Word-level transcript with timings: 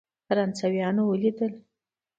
فرانسویان 0.27 0.97
ولیدل. 1.01 1.53